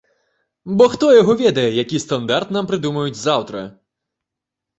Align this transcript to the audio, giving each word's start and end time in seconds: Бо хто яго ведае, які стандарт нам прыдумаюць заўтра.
Бо 0.77 0.87
хто 0.93 1.09
яго 1.21 1.35
ведае, 1.41 1.65
які 1.83 1.99
стандарт 2.05 2.55
нам 2.57 2.65
прыдумаюць 2.73 3.21
заўтра. 3.27 3.63